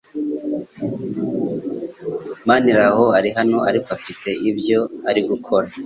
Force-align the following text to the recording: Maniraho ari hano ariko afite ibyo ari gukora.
Maniraho 2.47 3.05
ari 3.17 3.29
hano 3.37 3.57
ariko 3.69 3.89
afite 3.97 4.29
ibyo 4.49 4.79
ari 5.09 5.21
gukora. 5.29 5.67